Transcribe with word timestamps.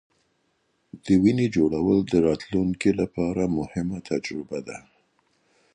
د 1.05 1.07
وینې 1.23 1.47
جوړول 1.55 1.99
د 2.07 2.13
راتلونکې 2.27 2.91
لپاره 3.01 3.53
مهمه 3.57 3.99
تجربه 4.09 4.59
ده. 4.67 4.79